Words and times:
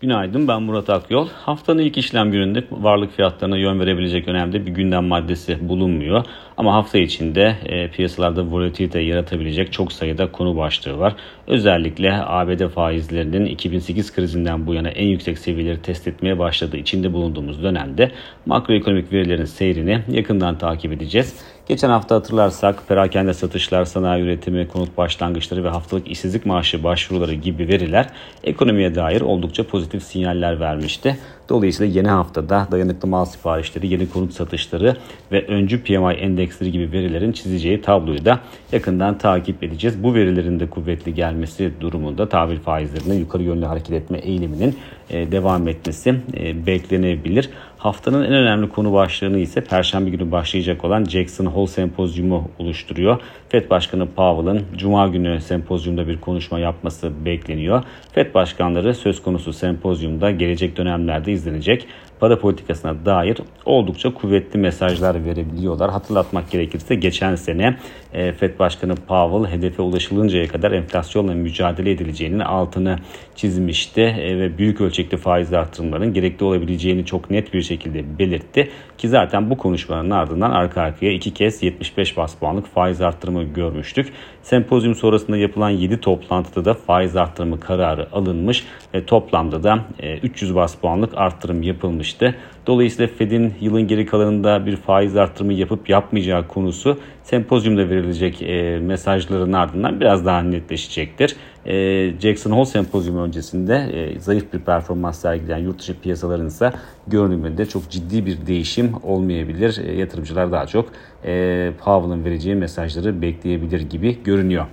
Günaydın 0.00 0.48
ben 0.48 0.62
Murat 0.62 0.90
Akyol. 0.90 1.28
Haftanın 1.28 1.82
ilk 1.82 1.98
işlem 1.98 2.30
gününde 2.30 2.64
varlık 2.70 3.16
fiyatlarına 3.16 3.56
yön 3.56 3.80
verebilecek 3.80 4.28
önemli 4.28 4.66
bir 4.66 4.70
gündem 4.70 5.04
maddesi 5.04 5.68
bulunmuyor. 5.68 6.24
Ama 6.56 6.74
hafta 6.74 6.98
içinde 6.98 7.56
e, 7.66 7.90
piyasalarda 7.90 8.50
volatilite 8.50 9.00
yaratabilecek 9.00 9.72
çok 9.72 9.92
sayıda 9.92 10.32
konu 10.32 10.56
başlığı 10.56 10.98
var. 10.98 11.16
Özellikle 11.46 12.12
ABD 12.26 12.68
faizlerinin 12.68 13.46
2008 13.46 14.14
krizinden 14.14 14.66
bu 14.66 14.74
yana 14.74 14.88
en 14.88 15.06
yüksek 15.06 15.38
seviyeleri 15.38 15.82
test 15.82 16.08
etmeye 16.08 16.38
başladığı 16.38 16.76
içinde 16.76 17.12
bulunduğumuz 17.12 17.62
dönemde 17.62 18.10
makroekonomik 18.46 19.12
verilerin 19.12 19.44
seyrini 19.44 20.02
yakından 20.08 20.58
takip 20.58 20.92
edeceğiz. 20.92 21.44
Geçen 21.68 21.90
hafta 21.90 22.14
hatırlarsak 22.14 22.88
perakende 22.88 23.34
satışlar, 23.34 23.84
sanayi 23.84 24.24
üretimi, 24.24 24.68
konut 24.68 24.96
başlangıçları 24.96 25.64
ve 25.64 25.68
haftalık 25.68 26.10
işsizlik 26.10 26.46
maaşı 26.46 26.84
başvuruları 26.84 27.34
gibi 27.34 27.68
veriler 27.68 28.06
ekonomiye 28.44 28.94
dair 28.94 29.20
oldukça 29.20 29.66
pozitif 29.66 30.02
sinyaller 30.02 30.60
vermişti. 30.60 31.18
Dolayısıyla 31.48 31.92
yeni 31.94 32.08
haftada 32.08 32.68
dayanıklı 32.70 33.08
mal 33.08 33.24
siparişleri, 33.24 33.86
yeni 33.86 34.10
konut 34.10 34.32
satışları 34.32 34.96
ve 35.32 35.46
öncü 35.46 35.82
PMI 35.82 36.12
endeksleri 36.12 36.72
gibi 36.72 36.92
verilerin 36.92 37.32
çizeceği 37.32 37.82
tabloyu 37.82 38.24
da 38.24 38.40
yakından 38.72 39.18
takip 39.18 39.62
edeceğiz. 39.62 40.02
Bu 40.02 40.14
verilerin 40.14 40.60
de 40.60 40.70
kuvvetli 40.70 41.14
gelmesi 41.14 41.72
durumunda 41.80 42.28
tahvil 42.28 42.58
faizlerine 42.58 43.14
yukarı 43.14 43.42
yönlü 43.42 43.64
hareket 43.64 43.92
etme 43.92 44.18
eğiliminin 44.18 44.76
e, 45.10 45.32
devam 45.32 45.68
etmesi 45.68 46.14
e, 46.36 46.66
beklenebilir. 46.66 47.50
Haftanın 47.78 48.24
en 48.24 48.32
önemli 48.32 48.68
konu 48.68 48.92
başlığını 48.92 49.38
ise 49.38 49.60
Perşembe 49.60 50.10
günü 50.10 50.32
başlayacak 50.32 50.84
olan 50.84 51.04
Jackson 51.04 51.46
Hole 51.46 51.57
Sempozyumu 51.66 52.50
oluşturuyor. 52.58 53.20
FED 53.48 53.70
Başkanı 53.70 54.06
Powell'ın 54.06 54.62
Cuma 54.76 55.08
günü 55.08 55.40
sempozyumda 55.40 56.08
bir 56.08 56.20
konuşma 56.20 56.58
yapması 56.58 57.24
bekleniyor. 57.24 57.82
FED 58.12 58.34
başkanları 58.34 58.94
söz 58.94 59.22
konusu 59.22 59.52
sempozyumda 59.52 60.30
gelecek 60.30 60.76
dönemlerde 60.76 61.32
izlenecek 61.32 61.86
para 62.20 62.38
politikasına 62.38 63.06
dair 63.06 63.38
oldukça 63.64 64.14
kuvvetli 64.14 64.58
mesajlar 64.58 65.24
verebiliyorlar. 65.24 65.90
Hatırlatmak 65.90 66.50
gerekirse 66.50 66.94
geçen 66.94 67.34
sene 67.34 67.76
e, 68.12 68.32
FED 68.32 68.58
Başkanı 68.58 68.94
Powell 68.94 69.52
hedefe 69.52 69.82
ulaşılıncaya 69.82 70.48
kadar 70.48 70.72
enflasyonla 70.72 71.34
mücadele 71.34 71.90
edileceğinin 71.90 72.38
altını 72.38 72.96
çizmişti 73.36 74.00
e, 74.00 74.38
ve 74.38 74.58
büyük 74.58 74.80
ölçekli 74.80 75.16
faiz 75.16 75.52
artırımların 75.52 76.12
gerekli 76.12 76.44
olabileceğini 76.44 77.04
çok 77.04 77.30
net 77.30 77.54
bir 77.54 77.62
şekilde 77.62 78.18
belirtti. 78.18 78.70
Ki 78.98 79.08
zaten 79.08 79.50
bu 79.50 79.56
konuşmanın 79.56 80.10
ardından 80.10 80.50
arka 80.50 80.82
arkaya 80.82 81.12
iki 81.12 81.34
kez 81.34 81.47
75 81.62 82.16
bas 82.16 82.34
puanlık 82.34 82.74
faiz 82.74 83.00
artırımı 83.00 83.44
görmüştük. 83.44 84.12
Sempozyum 84.42 84.94
sonrasında 84.94 85.36
yapılan 85.36 85.70
7 85.70 86.00
toplantıda 86.00 86.64
da 86.64 86.74
faiz 86.74 87.16
artırımı 87.16 87.60
kararı 87.60 88.12
alınmış 88.12 88.64
ve 88.94 89.06
toplamda 89.06 89.62
da 89.62 89.84
300 90.22 90.50
e, 90.50 90.54
bas 90.54 90.74
puanlık 90.74 91.12
artırım 91.16 91.62
yapılmıştı. 91.62 92.34
Dolayısıyla 92.66 93.14
Fed'in 93.18 93.54
yılın 93.60 93.86
geri 93.86 94.06
kalanında 94.06 94.66
bir 94.66 94.76
faiz 94.76 95.16
artırımı 95.16 95.52
yapıp 95.52 95.88
yapmayacağı 95.88 96.48
konusu 96.48 96.98
sempozyumda 97.22 97.90
verilecek 97.90 98.42
e, 98.42 98.78
mesajların 98.78 99.52
ardından 99.52 100.00
biraz 100.00 100.26
daha 100.26 100.42
netleşecektir. 100.42 101.36
E, 101.68 101.74
Jackson 102.20 102.50
Hole 102.50 102.66
sempozyumu 102.66 103.22
öncesinde 103.22 103.74
e, 103.74 104.20
zayıf 104.20 104.52
bir 104.52 104.58
performans 104.58 105.20
sergileyen 105.20 105.58
yurt 105.58 105.78
dışı 105.78 106.00
piyasaların 106.00 106.46
ise 106.46 106.72
görünümünde 107.06 107.66
çok 107.66 107.90
ciddi 107.90 108.26
bir 108.26 108.46
değişim 108.46 108.92
olmayabilir. 109.02 109.80
E, 109.84 109.94
yatırımcılar 109.94 110.52
daha 110.52 110.66
çok 110.66 110.88
e, 111.24 111.72
Powell'ın 111.84 112.24
vereceği 112.24 112.54
mesajları 112.54 113.22
bekleyebilir 113.22 113.80
gibi 113.80 114.22
görünüyor. 114.22 114.66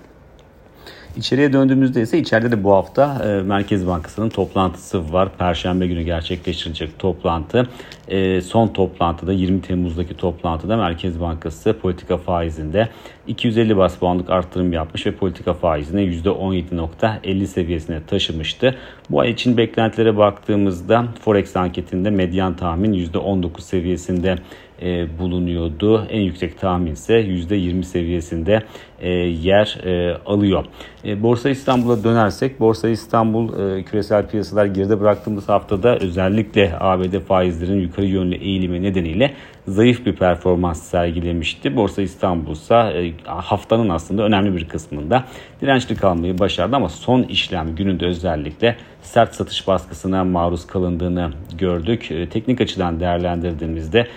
İçeriye 1.18 1.54
döndüğümüzde 1.54 2.02
ise 2.02 2.20
içeride 2.20 2.52
de 2.52 2.64
bu 2.64 2.72
hafta 2.72 3.26
e, 3.26 3.42
Merkez 3.42 3.88
Bankası'nın 3.88 4.30
toplantısı 4.30 5.14
var. 5.14 5.30
Perşembe 5.38 5.88
günü 5.88 6.02
gerçekleştirilecek 6.02 7.00
toplantı. 7.00 7.70
E, 8.08 8.42
son 8.42 8.68
toplantıda 8.68 9.34
20 9.34 9.62
Temmuz'daki 9.62 10.18
toplantıda 10.18 10.78
Merkez 10.78 11.20
Bankası 11.20 11.80
politika 11.80 12.18
faizinde 12.18 12.90
250 13.28 13.78
bas 13.78 13.98
puanlık 13.98 14.30
arttırım 14.30 14.74
yapmış 14.74 15.06
ve 15.06 15.12
politika 15.12 15.54
faizine 15.54 16.02
%17.50 16.02 17.46
seviyesine 17.46 18.06
taşımıştı. 18.08 18.76
Bu 19.10 19.20
ay 19.20 19.32
için 19.32 19.58
beklentilere 19.58 20.18
baktığımızda 20.18 21.06
Forex 21.22 21.56
anketinde 21.56 22.10
medyan 22.10 22.56
tahmin 22.56 22.94
%19 22.94 23.62
seviyesinde 23.62 24.36
e, 24.82 25.20
bulunuyordu. 25.20 26.08
En 26.10 26.22
yüksek 26.22 26.60
tahmin 26.60 26.92
ise 26.92 27.14
%20 27.14 27.84
seviyesinde 27.84 28.64
e, 29.00 29.10
yer 29.10 29.78
e, 29.86 30.18
alıyor. 30.26 30.66
E, 31.06 31.24
Borsa 31.24 31.50
İstanbul'a 31.50 32.04
dönersek 32.04 32.60
Borsa 32.60 32.90
İstanbul 32.90 33.78
e, 33.78 33.84
küresel 33.84 34.28
piyasalar 34.28 34.66
geride 34.66 35.00
bıraktığımız 35.00 35.50
haftada 35.50 35.98
özellikle 35.98 36.74
ABD 36.80 37.20
faizlerin 37.20 37.82
yukarı 37.82 38.06
yönlü 38.06 38.36
eğilimi 38.36 38.84
nedeniyle 38.84 39.34
zayıf 39.68 40.06
bir 40.06 40.16
performans 40.16 40.84
sergilemişti. 40.84 41.76
Borsa 41.76 42.02
İstanbul 42.02 42.52
ise 42.52 42.76
e, 42.76 43.14
haftanın 43.26 43.90
aslında 43.90 44.24
önemli 44.24 44.56
bir 44.56 44.68
kısmında 44.68 45.24
dirençli 45.62 45.96
kalmayı 45.96 46.40
başardı 46.40 46.76
ama 46.76 46.90
son 46.90 47.24
işlem 47.24 47.76
gününde 47.76 48.06
özellikle 48.06 48.78
sert 49.02 49.36
satış 49.36 49.68
baskısına 49.68 50.24
maruz 50.24 50.68
kalındığını 50.68 51.32
gördük. 51.58 52.12
E, 52.12 52.30
teknik 52.30 52.62
açıdan 52.62 53.00
değerlendirdiğimizde 53.00 54.08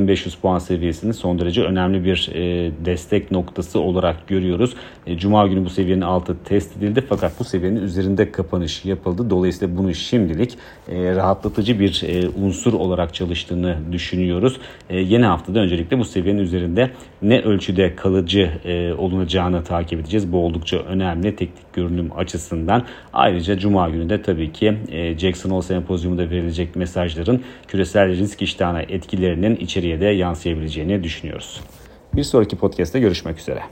7500 0.00 0.34
puan 0.34 0.58
seviyesini 0.58 1.14
son 1.14 1.38
derece 1.38 1.62
önemli 1.62 2.04
bir 2.04 2.30
e, 2.34 2.72
destek 2.84 3.30
noktası 3.30 3.80
olarak 3.80 4.28
görüyoruz. 4.28 4.74
Cuma 5.16 5.46
günü 5.46 5.64
bu 5.64 5.70
seviyenin 5.70 6.00
altı 6.00 6.36
test 6.44 6.76
edildi 6.76 7.04
fakat 7.08 7.40
bu 7.40 7.44
seviyenin 7.44 7.82
üzerinde 7.82 8.32
kapanış 8.32 8.84
yapıldı. 8.84 9.30
Dolayısıyla 9.30 9.78
bunu 9.78 9.94
şimdilik 9.94 10.58
rahatlatıcı 10.88 11.80
bir 11.80 12.04
unsur 12.42 12.72
olarak 12.72 13.14
çalıştığını 13.14 13.76
düşünüyoruz 13.92 14.58
e, 14.90 15.00
yeni 15.00 15.24
haftada 15.24 15.58
öncelikle 15.58 15.98
bu 15.98 16.04
seviyenin 16.04 16.40
üzerinde 16.40 16.90
ne 17.22 17.40
ölçüde 17.40 17.96
kalıcı 17.96 18.50
e, 18.64 18.92
olunacağını 18.92 19.64
takip 19.64 20.00
edeceğiz. 20.00 20.32
Bu 20.32 20.44
oldukça 20.44 20.76
önemli 20.76 21.36
teknik 21.36 21.72
görünüm 21.72 22.10
açısından. 22.16 22.84
Ayrıca 23.12 23.58
Cuma 23.58 23.88
günü 23.88 24.10
de 24.10 24.22
tabii 24.22 24.52
ki 24.52 24.78
e, 24.88 25.18
Jackson 25.18 25.50
Hole 25.50 25.62
Sempozyumunda 25.62 26.30
verilecek 26.30 26.76
mesajların 26.76 27.42
küresel 27.68 28.08
risk 28.08 28.42
iştahına 28.42 28.82
etkilerinin 28.82 29.56
içeriye 29.56 29.89
de 29.98 30.06
yansıyabileceğini 30.06 31.04
düşünüyoruz. 31.04 31.60
Bir 32.14 32.22
sonraki 32.22 32.56
podcast'te 32.56 33.00
görüşmek 33.00 33.38
üzere. 33.38 33.62